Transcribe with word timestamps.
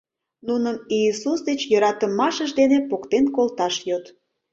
нуным 0.47 0.77
Иисус 0.97 1.39
деч 1.49 1.59
йӧратымашыж 1.71 2.51
дене 2.59 2.77
поктен 2.89 3.25
колташ 3.35 3.75
йод. 3.89 4.05